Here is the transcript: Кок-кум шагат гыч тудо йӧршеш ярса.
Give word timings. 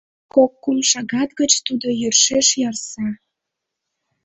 Кок-кум 0.33 0.79
шагат 0.89 1.29
гыч 1.39 1.51
тудо 1.67 1.87
йӧршеш 2.01 2.47
ярса. 2.69 3.07